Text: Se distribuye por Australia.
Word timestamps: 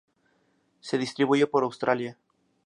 Se 0.79 0.97
distribuye 0.97 1.45
por 1.45 1.61
Australia. 1.61 2.17